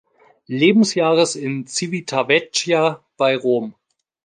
[0.47, 3.75] Lebensjahres in Civitavecchia bei Rom.